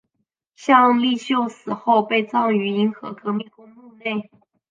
[0.55, 1.15] 向秀丽
[1.47, 4.31] 死后被葬于银河革命公墓内。